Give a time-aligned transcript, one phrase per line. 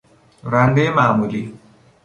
[0.43, 1.53] رنده معمولی